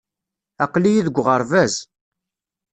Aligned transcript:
Aql-iyi 0.63 1.05
deg 1.07 1.15
uɣerbaz. 1.21 1.73